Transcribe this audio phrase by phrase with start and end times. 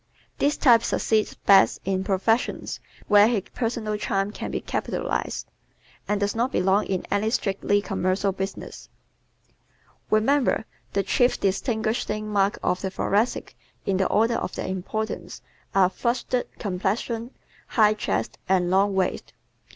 [0.39, 5.45] This type succeeds best in professions where his personal charm can be capitalized,
[6.07, 8.89] and does not belong in any strictly commercial business.
[10.11, 15.43] _Remember, the chief distinguishing marks of the Thoracic in the order of their importance,
[15.75, 17.29] are FLUSHED COMPLEXION,
[17.67, 19.33] HIGH CHEST and LONG WAIST.